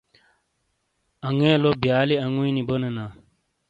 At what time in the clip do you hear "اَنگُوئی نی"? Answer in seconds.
2.23-2.63